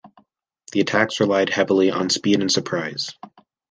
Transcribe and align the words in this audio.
The 0.71 0.79
attacks 0.81 1.19
relied 1.19 1.51
heavily 1.51 1.91
on 1.91 2.09
speed 2.09 2.41
and 2.41 2.51
surprise. 2.51 3.13